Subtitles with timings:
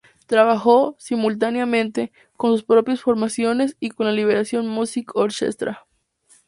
[0.25, 5.85] Trabajó, simultáneamente, con sus propias formaciones y con la Liberation Music Orchestra.